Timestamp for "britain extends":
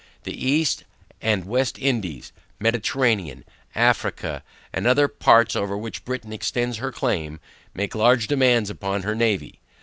6.05-6.77